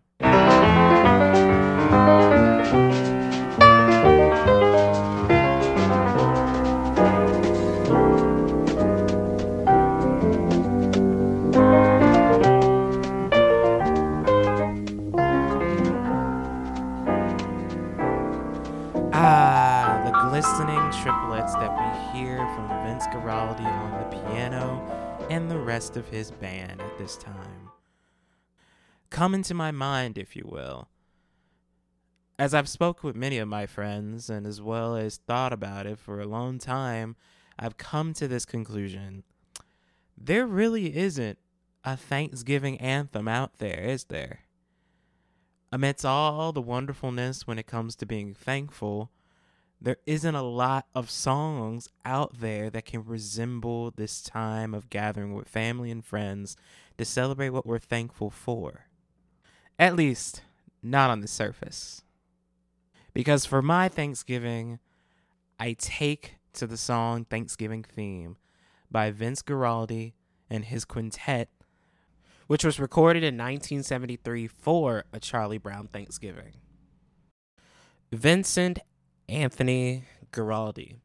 Ah, 19.18 20.02
the 20.04 20.12
glistening 20.28 20.76
triplets 21.02 21.54
that 21.54 21.72
we 21.72 22.18
hear 22.18 22.36
from 22.54 22.75
Vince 22.96 23.08
on 23.14 24.00
the 24.00 24.16
piano 24.16 25.26
and 25.28 25.50
the 25.50 25.58
rest 25.58 25.98
of 25.98 26.08
his 26.08 26.30
band 26.30 26.80
at 26.80 26.96
this 26.96 27.18
time. 27.18 27.70
Come 29.10 29.34
into 29.34 29.52
my 29.52 29.70
mind, 29.70 30.16
if 30.16 30.34
you 30.34 30.44
will. 30.46 30.88
As 32.38 32.54
I've 32.54 32.70
spoken 32.70 33.06
with 33.06 33.14
many 33.14 33.36
of 33.36 33.48
my 33.48 33.66
friends 33.66 34.30
and 34.30 34.46
as 34.46 34.62
well 34.62 34.96
as 34.96 35.18
thought 35.18 35.52
about 35.52 35.84
it 35.84 35.98
for 35.98 36.20
a 36.20 36.26
long 36.26 36.58
time, 36.58 37.16
I've 37.58 37.76
come 37.76 38.14
to 38.14 38.26
this 38.26 38.46
conclusion. 38.46 39.24
There 40.16 40.46
really 40.46 40.96
isn't 40.96 41.38
a 41.84 41.98
Thanksgiving 41.98 42.80
anthem 42.80 43.28
out 43.28 43.58
there, 43.58 43.80
is 43.80 44.04
there? 44.04 44.40
amidst 45.72 46.06
all 46.06 46.52
the 46.52 46.62
wonderfulness 46.62 47.46
when 47.46 47.58
it 47.58 47.66
comes 47.66 47.96
to 47.96 48.06
being 48.06 48.32
thankful, 48.32 49.10
there 49.80 49.96
isn't 50.06 50.34
a 50.34 50.42
lot 50.42 50.86
of 50.94 51.10
songs 51.10 51.88
out 52.04 52.40
there 52.40 52.70
that 52.70 52.86
can 52.86 53.04
resemble 53.04 53.90
this 53.90 54.22
time 54.22 54.74
of 54.74 54.90
gathering 54.90 55.34
with 55.34 55.48
family 55.48 55.90
and 55.90 56.04
friends 56.04 56.56
to 56.98 57.04
celebrate 57.04 57.50
what 57.50 57.66
we're 57.66 57.78
thankful 57.78 58.30
for. 58.30 58.86
At 59.78 59.96
least, 59.96 60.42
not 60.82 61.10
on 61.10 61.20
the 61.20 61.28
surface. 61.28 62.02
Because 63.12 63.44
for 63.44 63.62
my 63.62 63.88
Thanksgiving, 63.88 64.78
I 65.60 65.74
take 65.78 66.36
to 66.54 66.66
the 66.66 66.76
song 66.76 67.24
Thanksgiving 67.24 67.82
Theme 67.82 68.36
by 68.90 69.10
Vince 69.10 69.42
Guaraldi 69.42 70.14
and 70.48 70.64
his 70.64 70.84
quintet 70.84 71.48
which 72.46 72.64
was 72.64 72.78
recorded 72.78 73.22
in 73.22 73.34
1973 73.34 74.46
for 74.46 75.04
a 75.12 75.20
Charlie 75.20 75.58
Brown 75.58 75.88
Thanksgiving. 75.88 76.54
Vincent 78.12 78.78
Anthony 79.28 80.04
Guaraldi. 80.32 80.96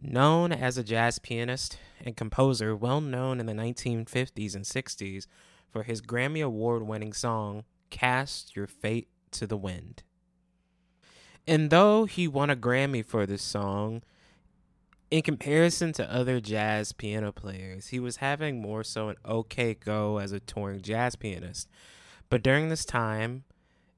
Known 0.00 0.52
as 0.52 0.76
a 0.76 0.84
jazz 0.84 1.18
pianist 1.18 1.78
and 2.04 2.16
composer, 2.16 2.76
well 2.76 3.00
known 3.00 3.40
in 3.40 3.46
the 3.46 3.52
1950s 3.52 4.54
and 4.54 4.64
60s 4.64 5.26
for 5.70 5.84
his 5.84 6.02
Grammy 6.02 6.44
Award 6.44 6.82
winning 6.82 7.12
song, 7.12 7.64
Cast 7.90 8.56
Your 8.56 8.66
Fate 8.66 9.08
to 9.30 9.46
the 9.46 9.56
Wind. 9.56 10.02
And 11.46 11.70
though 11.70 12.04
he 12.04 12.26
won 12.28 12.50
a 12.50 12.56
Grammy 12.56 13.04
for 13.04 13.24
this 13.24 13.42
song, 13.42 14.02
in 15.10 15.22
comparison 15.22 15.92
to 15.92 16.12
other 16.12 16.40
jazz 16.40 16.92
piano 16.92 17.30
players, 17.30 17.88
he 17.88 18.00
was 18.00 18.16
having 18.16 18.60
more 18.60 18.82
so 18.82 19.08
an 19.08 19.16
okay 19.24 19.74
go 19.74 20.18
as 20.18 20.32
a 20.32 20.40
touring 20.40 20.82
jazz 20.82 21.14
pianist. 21.14 21.68
But 22.28 22.42
during 22.42 22.68
this 22.68 22.84
time, 22.84 23.44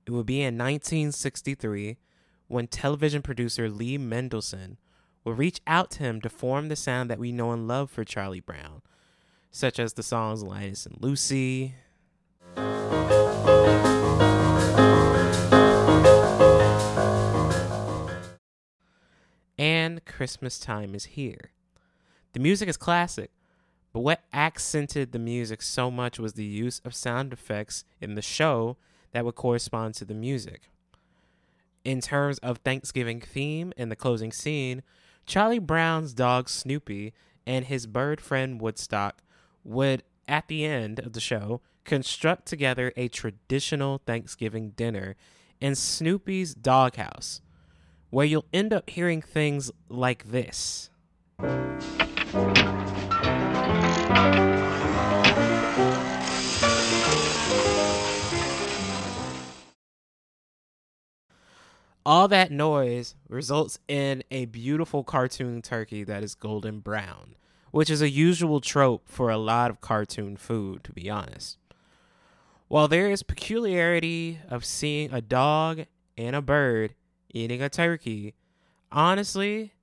it 0.06 0.10
would 0.10 0.26
be 0.26 0.42
in 0.42 0.58
1963 0.58 1.96
when 2.48 2.66
television 2.66 3.22
producer 3.22 3.68
Lee 3.68 3.98
Mendelson 3.98 4.76
would 5.22 5.38
reach 5.38 5.60
out 5.66 5.90
to 5.92 5.98
him 6.00 6.20
to 6.22 6.28
form 6.30 6.68
the 6.68 6.76
sound 6.76 7.10
that 7.10 7.18
we 7.18 7.30
know 7.30 7.52
and 7.52 7.68
love 7.68 7.90
for 7.90 8.04
Charlie 8.04 8.40
Brown, 8.40 8.82
such 9.50 9.78
as 9.78 9.92
the 9.92 10.02
songs 10.02 10.42
Linus 10.42 10.86
and 10.86 10.96
Lucy. 11.00 11.74
And 19.58 20.04
Christmas 20.06 20.58
time 20.58 20.94
is 20.94 21.04
here. 21.04 21.50
The 22.32 22.40
music 22.40 22.68
is 22.68 22.76
classic, 22.76 23.30
but 23.92 24.00
what 24.00 24.22
accented 24.32 25.12
the 25.12 25.18
music 25.18 25.60
so 25.60 25.90
much 25.90 26.18
was 26.18 26.34
the 26.34 26.44
use 26.44 26.80
of 26.84 26.94
sound 26.94 27.32
effects 27.32 27.84
in 28.00 28.14
the 28.14 28.22
show 28.22 28.76
that 29.12 29.24
would 29.24 29.34
correspond 29.34 29.94
to 29.94 30.04
the 30.04 30.14
music. 30.14 30.70
In 31.84 32.00
terms 32.00 32.38
of 32.38 32.58
Thanksgiving 32.58 33.20
theme 33.20 33.72
in 33.76 33.88
the 33.88 33.96
closing 33.96 34.32
scene, 34.32 34.82
Charlie 35.26 35.58
Brown's 35.58 36.12
dog 36.12 36.48
Snoopy 36.48 37.12
and 37.46 37.64
his 37.66 37.86
bird 37.86 38.20
friend 38.20 38.60
Woodstock 38.60 39.22
would, 39.64 40.02
at 40.26 40.48
the 40.48 40.64
end 40.64 40.98
of 40.98 41.12
the 41.12 41.20
show, 41.20 41.60
construct 41.84 42.46
together 42.46 42.92
a 42.96 43.08
traditional 43.08 44.02
Thanksgiving 44.06 44.70
dinner 44.70 45.16
in 45.60 45.74
Snoopy's 45.74 46.54
doghouse, 46.54 47.40
where 48.10 48.26
you'll 48.26 48.44
end 48.52 48.72
up 48.72 48.90
hearing 48.90 49.22
things 49.22 49.70
like 49.88 50.24
this. 50.24 50.90
All 62.06 62.28
that 62.28 62.50
noise 62.50 63.14
results 63.28 63.78
in 63.86 64.22
a 64.30 64.46
beautiful 64.46 65.04
cartoon 65.04 65.60
turkey 65.60 66.04
that 66.04 66.22
is 66.22 66.34
golden 66.34 66.80
brown, 66.80 67.34
which 67.70 67.90
is 67.90 68.00
a 68.00 68.08
usual 68.08 68.60
trope 68.60 69.06
for 69.06 69.28
a 69.30 69.36
lot 69.36 69.70
of 69.70 69.80
cartoon 69.82 70.36
food, 70.36 70.84
to 70.84 70.92
be 70.92 71.10
honest. 71.10 71.58
While 72.68 72.88
there 72.88 73.10
is 73.10 73.22
peculiarity 73.22 74.40
of 74.48 74.64
seeing 74.64 75.12
a 75.12 75.20
dog 75.20 75.84
and 76.16 76.34
a 76.34 76.40
bird 76.40 76.94
eating 77.30 77.60
a 77.60 77.68
turkey, 77.68 78.34
honestly, 78.90 79.74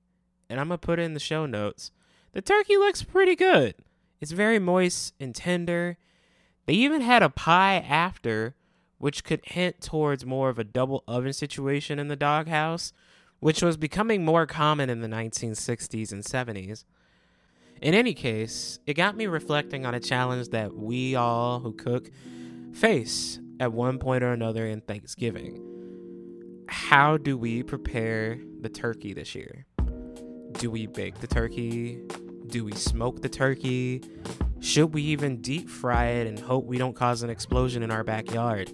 and 0.48 0.58
I'm 0.58 0.68
to 0.70 0.78
put 0.78 0.98
it 0.98 1.02
in 1.02 1.14
the 1.14 1.20
show 1.20 1.46
notes, 1.46 1.92
the 2.32 2.42
turkey 2.42 2.76
looks 2.76 3.04
pretty 3.04 3.36
good. 3.36 3.76
It's 4.20 4.32
very 4.32 4.58
moist 4.58 5.14
and 5.20 5.32
tender. 5.34 5.96
They 6.66 6.74
even 6.74 7.02
had 7.02 7.22
a 7.22 7.28
pie 7.28 7.76
after 7.76 8.55
which 8.98 9.24
could 9.24 9.40
hint 9.44 9.80
towards 9.80 10.24
more 10.24 10.48
of 10.48 10.58
a 10.58 10.64
double 10.64 11.04
oven 11.06 11.32
situation 11.32 11.98
in 11.98 12.08
the 12.08 12.16
doghouse, 12.16 12.92
which 13.40 13.62
was 13.62 13.76
becoming 13.76 14.24
more 14.24 14.46
common 14.46 14.88
in 14.88 15.00
the 15.00 15.08
1960s 15.08 16.12
and 16.12 16.24
70s. 16.24 16.84
In 17.82 17.92
any 17.92 18.14
case, 18.14 18.78
it 18.86 18.94
got 18.94 19.16
me 19.16 19.26
reflecting 19.26 19.84
on 19.84 19.94
a 19.94 20.00
challenge 20.00 20.48
that 20.48 20.74
we 20.74 21.14
all 21.14 21.60
who 21.60 21.72
cook 21.72 22.10
face 22.72 23.38
at 23.60 23.72
one 23.72 23.98
point 23.98 24.22
or 24.22 24.32
another 24.32 24.66
in 24.66 24.80
Thanksgiving. 24.80 25.62
How 26.68 27.16
do 27.16 27.36
we 27.36 27.62
prepare 27.62 28.38
the 28.60 28.68
turkey 28.68 29.12
this 29.12 29.34
year? 29.34 29.66
Do 30.52 30.70
we 30.70 30.86
bake 30.86 31.20
the 31.20 31.26
turkey? 31.26 32.00
Do 32.46 32.64
we 32.64 32.72
smoke 32.72 33.20
the 33.20 33.28
turkey? 33.28 34.02
Should 34.66 34.94
we 34.94 35.02
even 35.02 35.40
deep 35.42 35.70
fry 35.70 36.06
it 36.06 36.26
and 36.26 36.40
hope 36.40 36.64
we 36.64 36.76
don't 36.76 36.96
cause 36.96 37.22
an 37.22 37.30
explosion 37.30 37.84
in 37.84 37.92
our 37.92 38.02
backyard? 38.02 38.72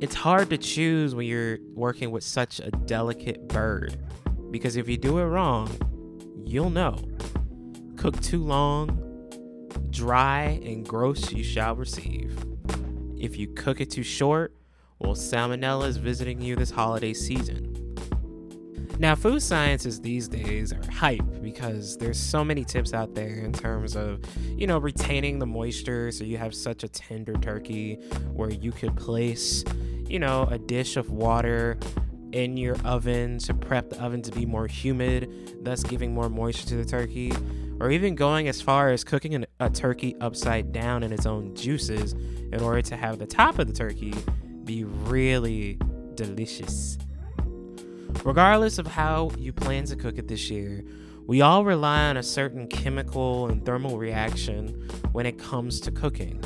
It's 0.00 0.16
hard 0.16 0.50
to 0.50 0.58
choose 0.58 1.14
when 1.14 1.24
you're 1.24 1.58
working 1.72 2.10
with 2.10 2.24
such 2.24 2.58
a 2.58 2.72
delicate 2.72 3.46
bird 3.46 3.96
because 4.50 4.74
if 4.74 4.88
you 4.88 4.96
do 4.96 5.18
it 5.18 5.26
wrong, 5.26 5.70
you'll 6.44 6.68
know. 6.68 6.98
Cook 7.96 8.20
too 8.20 8.42
long, 8.42 9.68
dry 9.90 10.60
and 10.64 10.84
gross 10.84 11.30
you 11.30 11.44
shall 11.44 11.76
receive. 11.76 12.36
If 13.16 13.36
you 13.36 13.46
cook 13.54 13.80
it 13.80 13.88
too 13.88 14.02
short, 14.02 14.52
well, 14.98 15.14
salmonella 15.14 15.86
is 15.86 15.96
visiting 15.96 16.40
you 16.40 16.56
this 16.56 16.72
holiday 16.72 17.14
season. 17.14 17.69
Now, 19.00 19.14
food 19.14 19.40
sciences 19.40 19.98
these 19.98 20.28
days 20.28 20.74
are 20.74 20.90
hype 20.92 21.40
because 21.40 21.96
there's 21.96 22.20
so 22.20 22.44
many 22.44 22.66
tips 22.66 22.92
out 22.92 23.14
there 23.14 23.38
in 23.38 23.50
terms 23.50 23.96
of, 23.96 24.20
you 24.58 24.66
know, 24.66 24.76
retaining 24.76 25.38
the 25.38 25.46
moisture 25.46 26.12
so 26.12 26.22
you 26.22 26.36
have 26.36 26.54
such 26.54 26.84
a 26.84 26.88
tender 26.88 27.32
turkey 27.32 27.94
where 28.34 28.50
you 28.50 28.72
could 28.72 28.94
place, 28.96 29.64
you 30.06 30.18
know, 30.18 30.46
a 30.50 30.58
dish 30.58 30.98
of 30.98 31.08
water 31.10 31.78
in 32.32 32.58
your 32.58 32.76
oven 32.84 33.38
to 33.38 33.54
prep 33.54 33.88
the 33.88 33.98
oven 34.02 34.20
to 34.20 34.32
be 34.32 34.44
more 34.44 34.66
humid, 34.66 35.64
thus 35.64 35.82
giving 35.82 36.12
more 36.12 36.28
moisture 36.28 36.68
to 36.68 36.76
the 36.76 36.84
turkey, 36.84 37.32
or 37.80 37.90
even 37.90 38.14
going 38.14 38.48
as 38.48 38.60
far 38.60 38.90
as 38.90 39.02
cooking 39.02 39.34
an, 39.34 39.46
a 39.60 39.70
turkey 39.70 40.14
upside 40.20 40.72
down 40.72 41.02
in 41.02 41.10
its 41.10 41.24
own 41.24 41.54
juices 41.54 42.12
in 42.12 42.60
order 42.60 42.82
to 42.82 42.98
have 42.98 43.18
the 43.18 43.26
top 43.26 43.58
of 43.58 43.66
the 43.66 43.72
turkey 43.72 44.12
be 44.64 44.84
really 44.84 45.78
delicious. 46.16 46.98
Regardless 48.24 48.78
of 48.78 48.86
how 48.86 49.30
you 49.38 49.52
plan 49.52 49.84
to 49.86 49.96
cook 49.96 50.18
it 50.18 50.28
this 50.28 50.50
year, 50.50 50.84
we 51.26 51.40
all 51.40 51.64
rely 51.64 52.04
on 52.04 52.16
a 52.16 52.22
certain 52.22 52.66
chemical 52.66 53.48
and 53.48 53.64
thermal 53.64 53.98
reaction 53.98 54.68
when 55.12 55.26
it 55.26 55.38
comes 55.38 55.80
to 55.80 55.90
cooking. 55.90 56.42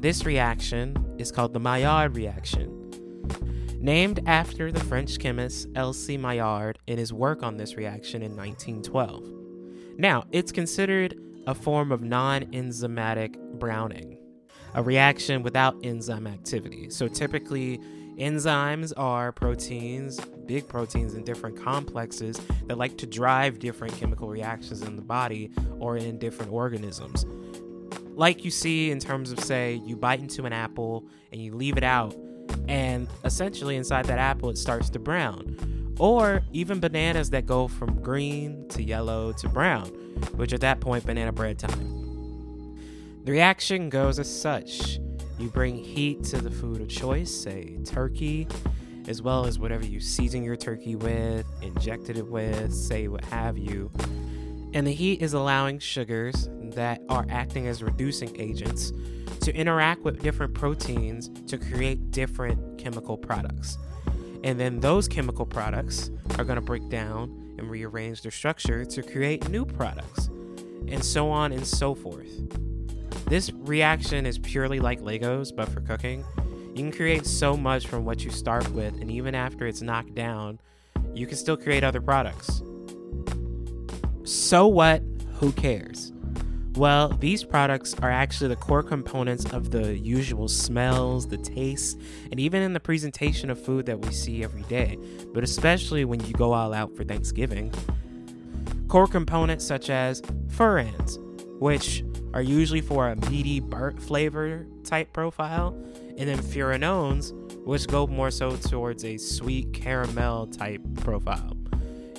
This 0.00 0.24
reaction 0.24 1.14
is 1.18 1.30
called 1.30 1.52
the 1.52 1.60
Maillard 1.60 2.16
reaction. 2.16 2.80
Named 3.80 4.20
after 4.26 4.72
the 4.72 4.80
French 4.80 5.18
chemist 5.18 5.68
L.C. 5.74 6.16
Maillard 6.16 6.78
in 6.86 6.96
his 6.96 7.12
work 7.12 7.42
on 7.42 7.56
this 7.56 7.76
reaction 7.76 8.22
in 8.22 8.36
1912. 8.36 9.24
Now, 9.98 10.24
it's 10.32 10.52
considered 10.52 11.18
a 11.46 11.54
form 11.54 11.92
of 11.92 12.02
non 12.02 12.42
enzymatic 12.52 13.36
browning, 13.58 14.16
a 14.74 14.82
reaction 14.82 15.42
without 15.42 15.76
enzyme 15.84 16.26
activity. 16.26 16.88
So 16.88 17.08
typically, 17.08 17.78
Enzymes 18.18 18.92
are 18.96 19.32
proteins, 19.32 20.20
big 20.46 20.68
proteins 20.68 21.14
in 21.14 21.24
different 21.24 21.62
complexes 21.62 22.40
that 22.66 22.78
like 22.78 22.96
to 22.98 23.06
drive 23.06 23.58
different 23.58 23.96
chemical 23.96 24.28
reactions 24.28 24.82
in 24.82 24.96
the 24.96 25.02
body 25.02 25.50
or 25.78 25.96
in 25.96 26.18
different 26.18 26.52
organisms. 26.52 27.26
Like 28.14 28.44
you 28.44 28.50
see 28.50 28.90
in 28.90 29.00
terms 29.00 29.32
of, 29.32 29.40
say, 29.40 29.74
you 29.84 29.96
bite 29.96 30.20
into 30.20 30.44
an 30.44 30.52
apple 30.52 31.04
and 31.32 31.40
you 31.40 31.54
leave 31.54 31.76
it 31.76 31.84
out, 31.84 32.14
and 32.68 33.08
essentially 33.24 33.76
inside 33.76 34.06
that 34.06 34.18
apple 34.18 34.50
it 34.50 34.58
starts 34.58 34.90
to 34.90 34.98
brown. 34.98 35.94
Or 35.98 36.42
even 36.52 36.80
bananas 36.80 37.30
that 37.30 37.46
go 37.46 37.68
from 37.68 38.02
green 38.02 38.68
to 38.70 38.82
yellow 38.82 39.32
to 39.32 39.48
brown, 39.48 39.88
which 40.36 40.52
at 40.52 40.60
that 40.60 40.80
point, 40.80 41.06
banana 41.06 41.32
bread 41.32 41.58
time. 41.58 42.74
The 43.24 43.32
reaction 43.32 43.90
goes 43.90 44.18
as 44.18 44.28
such 44.28 44.98
you 45.38 45.48
bring 45.48 45.76
heat 45.76 46.22
to 46.24 46.40
the 46.40 46.50
food 46.50 46.80
of 46.80 46.88
choice, 46.88 47.30
say 47.32 47.76
turkey, 47.84 48.46
as 49.08 49.22
well 49.22 49.46
as 49.46 49.58
whatever 49.58 49.84
you 49.84 50.00
season 50.00 50.42
your 50.42 50.56
turkey 50.56 50.96
with, 50.96 51.46
injected 51.62 52.16
it 52.16 52.26
with, 52.26 52.72
say 52.74 53.08
what 53.08 53.24
have 53.26 53.58
you. 53.58 53.90
And 54.74 54.86
the 54.86 54.92
heat 54.92 55.22
is 55.22 55.34
allowing 55.34 55.78
sugars 55.78 56.48
that 56.72 57.00
are 57.08 57.24
acting 57.28 57.68
as 57.68 57.82
reducing 57.82 58.38
agents 58.40 58.92
to 59.40 59.54
interact 59.54 60.02
with 60.02 60.22
different 60.22 60.54
proteins 60.54 61.30
to 61.46 61.58
create 61.58 62.10
different 62.10 62.78
chemical 62.78 63.16
products. 63.16 63.78
And 64.42 64.58
then 64.58 64.80
those 64.80 65.06
chemical 65.06 65.46
products 65.46 66.10
are 66.38 66.44
going 66.44 66.56
to 66.56 66.62
break 66.62 66.88
down 66.88 67.54
and 67.58 67.70
rearrange 67.70 68.22
their 68.22 68.32
structure 68.32 68.84
to 68.84 69.02
create 69.02 69.48
new 69.48 69.64
products, 69.64 70.26
and 70.88 71.04
so 71.04 71.30
on 71.30 71.52
and 71.52 71.66
so 71.66 71.94
forth. 71.94 72.28
This 73.26 73.52
reaction 73.52 74.26
is 74.26 74.38
purely 74.38 74.80
like 74.80 75.00
Legos, 75.00 75.54
but 75.54 75.68
for 75.68 75.80
cooking. 75.80 76.24
You 76.74 76.82
can 76.82 76.92
create 76.92 77.24
so 77.24 77.56
much 77.56 77.86
from 77.86 78.04
what 78.04 78.24
you 78.24 78.32
start 78.32 78.68
with, 78.70 79.00
and 79.00 79.08
even 79.08 79.32
after 79.36 79.68
it's 79.68 79.80
knocked 79.80 80.16
down, 80.16 80.58
you 81.14 81.24
can 81.24 81.36
still 81.36 81.56
create 81.56 81.84
other 81.84 82.00
products. 82.00 82.62
So 84.24 84.66
what? 84.66 85.00
Who 85.34 85.52
cares? 85.52 86.12
Well, 86.74 87.10
these 87.10 87.44
products 87.44 87.94
are 88.02 88.10
actually 88.10 88.48
the 88.48 88.56
core 88.56 88.82
components 88.82 89.44
of 89.52 89.70
the 89.70 89.96
usual 89.96 90.48
smells, 90.48 91.28
the 91.28 91.36
tastes, 91.36 91.96
and 92.32 92.40
even 92.40 92.60
in 92.60 92.72
the 92.72 92.80
presentation 92.80 93.50
of 93.50 93.64
food 93.64 93.86
that 93.86 94.00
we 94.00 94.12
see 94.12 94.42
every 94.42 94.62
day, 94.62 94.98
but 95.32 95.44
especially 95.44 96.04
when 96.04 96.18
you 96.24 96.32
go 96.32 96.52
all 96.52 96.74
out 96.74 96.96
for 96.96 97.04
Thanksgiving. 97.04 97.72
Core 98.88 99.06
components 99.06 99.64
such 99.64 99.90
as 99.90 100.22
furans, 100.48 101.18
which 101.60 102.02
are 102.34 102.42
usually 102.42 102.80
for 102.80 103.08
a 103.08 103.16
meaty 103.30 103.60
burnt 103.60 104.02
flavor 104.02 104.66
type 104.82 105.12
profile, 105.12 105.68
and 106.18 106.28
then 106.28 106.38
furanones, 106.38 107.32
which 107.64 107.86
go 107.86 108.08
more 108.08 108.30
so 108.30 108.56
towards 108.56 109.04
a 109.04 109.16
sweet 109.16 109.72
caramel 109.72 110.48
type 110.48 110.82
profile. 110.96 111.56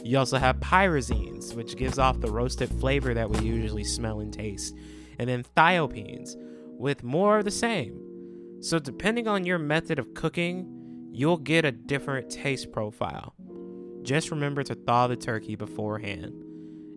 You 0.06 0.18
also 0.18 0.38
have 0.38 0.62
pyrazines, 0.62 1.54
which 1.54 1.76
gives 1.76 2.00
off 2.00 2.22
the 2.22 2.32
roasted 2.32 2.70
flavor 2.80 3.14
that 3.14 3.30
we 3.30 3.40
usually 3.40 3.84
smell 3.84 4.22
and 4.22 4.32
taste, 4.32 4.74
and 5.20 5.28
then 5.28 5.44
thiophenes, 5.58 6.36
with 6.78 7.04
more 7.04 7.40
of 7.40 7.46
the 7.46 7.52
same. 7.52 8.02
So, 8.62 8.80
depending 8.80 9.28
on 9.28 9.46
your 9.46 9.60
method 9.60 10.00
of 10.00 10.14
cooking, 10.14 11.10
you'll 11.12 11.38
get 11.38 11.66
a 11.66 11.72
different 11.74 12.30
taste 12.30 12.72
profile. 12.72 13.34
Just 14.02 14.32
remember 14.32 14.64
to 14.64 14.76
thaw 14.76 15.08
the 15.08 15.18
turkey 15.18 15.56
beforehand. 15.56 16.45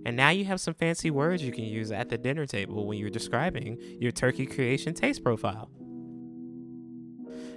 And 0.05 0.17
now 0.17 0.31
you 0.31 0.45
have 0.45 0.61
some 0.61 0.75
fancy 0.75 1.11
words 1.11 1.43
you 1.43 1.52
can 1.52 1.64
use 1.64 1.90
at 1.90 2.09
the 2.09 2.19
dinner 2.19 2.47
table 2.47 2.87
when 2.87 2.99
you're 2.99 3.11
describing 3.11 3.78
your 4.00 4.12
turkey 4.12 4.47
creation 4.47 4.95
taste 4.95 5.23
profile. 5.23 5.71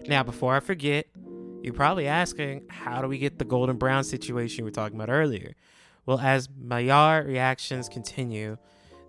Now, 0.07 0.23
before 0.23 0.55
I 0.55 0.59
forget, 0.59 1.05
you're 1.61 1.73
probably 1.73 2.07
asking, 2.07 2.63
how 2.69 3.01
do 3.01 3.07
we 3.07 3.19
get 3.19 3.37
the 3.37 3.45
golden 3.45 3.77
brown 3.77 4.03
situation 4.03 4.65
we 4.65 4.69
were 4.69 4.73
talking 4.73 4.99
about 4.99 5.13
earlier? 5.13 5.55
Well, 6.05 6.19
as 6.19 6.49
Maillard 6.59 7.27
reactions 7.27 7.87
continue, 7.87 8.57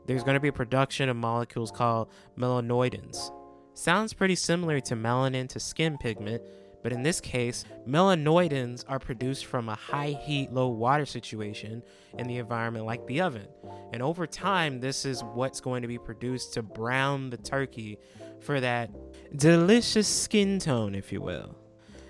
there's 0.06 0.22
going 0.22 0.34
to 0.34 0.40
be 0.40 0.48
a 0.48 0.52
production 0.52 1.08
of 1.08 1.16
molecules 1.16 1.70
called 1.70 2.10
melanoidins. 2.36 3.30
Sounds 3.74 4.12
pretty 4.12 4.34
similar 4.34 4.80
to 4.80 4.94
melanin 4.94 5.48
to 5.48 5.60
skin 5.60 5.96
pigment, 5.96 6.42
but 6.82 6.92
in 6.92 7.02
this 7.02 7.20
case, 7.20 7.64
melanoidins 7.86 8.84
are 8.88 8.98
produced 8.98 9.46
from 9.46 9.68
a 9.68 9.74
high 9.74 10.18
heat, 10.24 10.52
low 10.52 10.68
water 10.68 11.06
situation 11.06 11.82
in 12.18 12.26
the 12.26 12.38
environment 12.38 12.86
like 12.86 13.06
the 13.06 13.20
oven. 13.20 13.46
And 13.92 14.02
over 14.02 14.26
time, 14.26 14.80
this 14.80 15.04
is 15.04 15.22
what's 15.22 15.60
going 15.60 15.82
to 15.82 15.88
be 15.88 15.98
produced 15.98 16.54
to 16.54 16.62
brown 16.62 17.30
the 17.30 17.36
turkey 17.36 17.98
for 18.40 18.60
that 18.60 18.90
delicious 19.36 20.08
skin 20.08 20.58
tone, 20.58 20.94
if 20.94 21.12
you 21.12 21.20
will. 21.20 21.56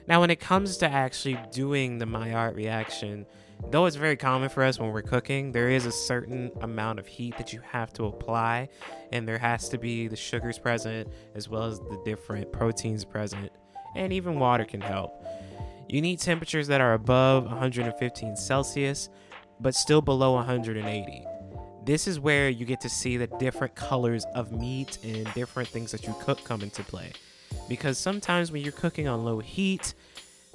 Now, 0.08 0.20
when 0.20 0.30
it 0.30 0.40
comes 0.40 0.78
to 0.78 0.88
actually 0.88 1.38
doing 1.52 1.98
the 1.98 2.06
Maillard 2.06 2.56
reaction, 2.56 3.26
though 3.70 3.86
it's 3.86 3.96
very 3.96 4.16
common 4.16 4.48
for 4.48 4.64
us 4.64 4.78
when 4.80 4.90
we're 4.90 5.02
cooking, 5.02 5.52
there 5.52 5.68
is 5.68 5.86
a 5.86 5.92
certain 5.92 6.50
amount 6.62 6.98
of 6.98 7.06
heat 7.06 7.36
that 7.38 7.52
you 7.52 7.60
have 7.60 7.92
to 7.92 8.06
apply, 8.06 8.68
and 9.12 9.28
there 9.28 9.38
has 9.38 9.68
to 9.68 9.78
be 9.78 10.08
the 10.08 10.16
sugars 10.16 10.58
present 10.58 11.08
as 11.34 11.48
well 11.48 11.64
as 11.64 11.78
the 11.78 12.00
different 12.04 12.50
proteins 12.50 13.04
present 13.04 13.52
and 13.94 14.12
even 14.12 14.38
water 14.38 14.64
can 14.64 14.80
help. 14.80 15.24
You 15.88 16.00
need 16.00 16.20
temperatures 16.20 16.68
that 16.68 16.80
are 16.80 16.94
above 16.94 17.44
115 17.44 18.36
Celsius, 18.36 19.08
but 19.60 19.74
still 19.74 20.00
below 20.00 20.32
180. 20.32 21.26
This 21.84 22.06
is 22.06 22.20
where 22.20 22.48
you 22.48 22.64
get 22.64 22.80
to 22.82 22.88
see 22.88 23.16
the 23.16 23.26
different 23.26 23.74
colors 23.74 24.24
of 24.34 24.52
meat 24.52 24.98
and 25.04 25.32
different 25.34 25.68
things 25.68 25.90
that 25.90 26.06
you 26.06 26.14
cook 26.20 26.42
come 26.44 26.62
into 26.62 26.82
play. 26.84 27.12
Because 27.68 27.98
sometimes 27.98 28.52
when 28.52 28.62
you're 28.62 28.72
cooking 28.72 29.08
on 29.08 29.24
low 29.24 29.40
heat, 29.40 29.94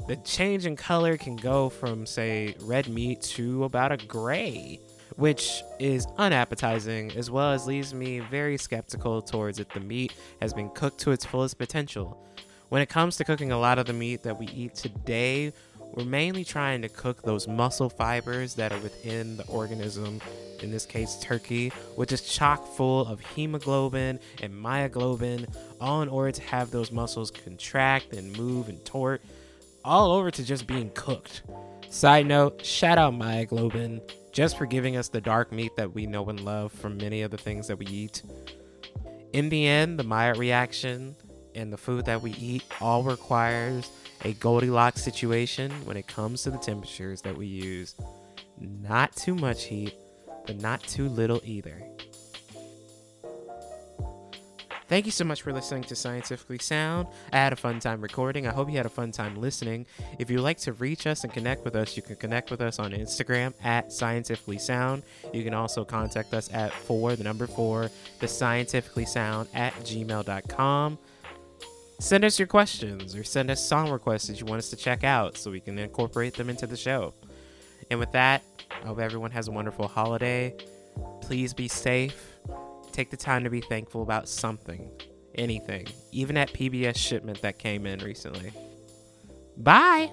the 0.08 0.16
change 0.18 0.66
in 0.66 0.76
color 0.76 1.18
can 1.18 1.36
go 1.36 1.70
from, 1.70 2.06
say, 2.06 2.56
red 2.62 2.88
meat 2.88 3.22
to 3.22 3.66
about 3.66 3.92
a 3.92 3.98
gray, 3.98 4.80
which 5.18 5.64
is 5.80 6.08
unappetizing 6.18 7.12
as 7.18 7.30
well 7.30 7.52
as 7.52 7.68
leaves 7.68 7.94
me 7.94 8.20
very 8.20 8.58
skeptical 8.58 9.22
towards 9.22 9.60
if 9.60 9.68
the 9.70 9.80
meat 9.80 10.14
has 10.42 10.54
been 10.54 10.70
cooked 10.70 11.00
to 11.02 11.12
its 11.12 11.26
fullest 11.26 11.58
potential. 11.58 12.24
When 12.70 12.82
it 12.82 12.90
comes 12.90 13.16
to 13.18 13.24
cooking 13.24 13.54
a 13.54 13.58
lot 13.58 13.80
of 13.80 13.86
the 13.86 13.94
meat 13.94 14.24
that 14.24 14.38
we 14.38 14.48
eat 14.48 14.76
today, 14.76 15.54
we're 15.94 16.04
mainly 16.04 16.44
trying 16.44 16.82
to 16.82 16.90
cook 16.90 17.22
those 17.22 17.48
muscle 17.48 17.90
fibers 17.90 18.56
that 18.56 18.74
are 18.74 18.80
within 18.80 19.38
the 19.38 19.46
organism, 19.48 20.20
in 20.62 20.70
this 20.70 20.86
case, 20.86 21.18
turkey, 21.22 21.70
which 21.96 22.12
is 22.12 22.22
chock 22.22 22.68
full 22.76 23.08
of 23.08 23.22
hemoglobin 23.22 24.20
and 24.42 24.54
myoglobin, 24.54 25.48
all 25.80 26.02
in 26.02 26.10
order 26.10 26.34
to 26.34 26.42
have 26.42 26.70
those 26.70 26.92
muscles 26.92 27.32
contract 27.32 28.12
and 28.12 28.36
move 28.38 28.68
and 28.68 28.84
tort, 28.84 29.22
all 29.86 30.12
over 30.12 30.30
to 30.30 30.44
just 30.44 30.68
being 30.68 30.92
cooked. 30.94 31.44
Side 31.90 32.26
note, 32.26 32.66
shout 32.66 32.98
out 32.98 33.14
myoglobin 33.14 34.02
just 34.34 34.58
for 34.58 34.66
giving 34.66 34.98
us 34.98 35.08
the 35.08 35.22
dark 35.22 35.54
meat 35.54 35.72
that 35.78 35.96
we 35.96 36.06
know 36.06 36.28
and 36.28 36.42
love 36.42 36.74
from 36.74 36.98
many 36.98 37.22
of 37.22 37.32
the 37.32 37.38
things 37.38 37.68
that 37.68 37.80
we 37.80 37.86
eat. 37.86 38.24
In 39.32 39.48
the 39.48 39.66
end, 39.66 39.98
the 39.98 40.04
Maillard 40.04 40.38
reaction 40.38 41.16
and 41.58 41.74
the 41.74 41.78
food 41.78 42.06
that 42.06 42.22
we 42.22 42.32
eat 42.34 42.64
all 42.80 43.04
requires 43.04 43.90
a 44.24 44.34
Goldilocks 44.34 45.02
situation 45.02 45.72
when 45.86 45.98
it 45.98 46.08
comes 46.08 46.44
to 46.44 46.52
the 46.52 46.58
temperatures 46.58 47.22
that 47.24 47.36
we 47.36 47.48
use. 47.48 47.96
Not 48.60 49.16
too 49.16 49.36
much 49.36 49.66
heat, 49.66 49.96
but 50.46 50.62
not 50.62 50.82
too 50.82 51.10
little 51.10 51.42
either. 51.44 51.84
Thank 54.88 55.06
you 55.06 55.12
so 55.12 55.26
much 55.26 55.42
for 55.42 55.52
listening 55.52 55.84
to 55.86 55.98
Scientifically 55.98 56.60
Sound. 56.60 57.10
I 57.34 57.38
had 57.38 57.52
a 57.52 57.58
fun 57.58 57.82
time 57.82 58.00
recording. 58.00 58.48
I 58.48 58.52
hope 58.52 58.70
you 58.70 58.78
had 58.78 58.86
a 58.86 58.90
fun 58.90 59.12
time 59.12 59.36
listening. 59.36 59.86
If 60.18 60.30
you'd 60.30 60.40
like 60.40 60.60
to 60.60 60.72
reach 60.72 61.06
us 61.06 61.26
and 61.26 61.34
connect 61.34 61.66
with 61.66 61.76
us, 61.76 61.98
you 61.98 62.04
can 62.04 62.16
connect 62.16 62.52
with 62.52 62.62
us 62.62 62.80
on 62.80 62.92
Instagram 62.94 63.54
at 63.66 63.92
Scientifically 63.92 64.58
Sound. 64.58 65.04
You 65.34 65.44
can 65.44 65.54
also 65.54 65.84
contact 65.84 66.34
us 66.34 66.50
at 66.54 66.72
four, 66.72 67.18
the 67.18 67.24
number 67.26 67.48
four, 67.48 67.92
the 68.22 68.30
Scientifically 68.30 69.06
Sound 69.06 69.50
at 69.54 69.74
gmail.com 69.82 70.98
send 72.00 72.24
us 72.24 72.40
your 72.40 72.48
questions 72.48 73.16
or 73.16 73.24
send 73.24 73.50
us 73.50 73.66
song 73.66 73.90
requests 73.90 74.28
that 74.28 74.40
you 74.40 74.46
want 74.46 74.60
us 74.60 74.70
to 74.70 74.76
check 74.76 75.04
out 75.04 75.38
so 75.38 75.52
we 75.52 75.60
can 75.60 75.78
incorporate 75.80 76.36
them 76.36 76.50
into 76.50 76.68
the 76.68 76.78
show. 76.78 77.14
And 77.90 78.00
with 78.00 78.12
that, 78.12 78.44
I 78.84 78.88
hope 78.88 79.00
everyone 79.00 79.32
has 79.32 79.48
a 79.48 79.52
wonderful 79.52 79.88
holiday. 79.88 80.56
Please 81.22 81.54
be 81.54 81.68
safe. 81.68 82.38
Take 82.92 83.10
the 83.10 83.18
time 83.18 83.44
to 83.44 83.50
be 83.50 83.62
thankful 83.62 84.02
about 84.02 84.28
something, 84.28 84.90
anything, 85.36 85.88
even 86.12 86.36
that 86.36 86.54
PBS 86.54 86.98
shipment 86.98 87.42
that 87.42 87.60
came 87.60 87.86
in 87.86 88.00
recently. 88.00 88.52
Bye. 89.58 90.12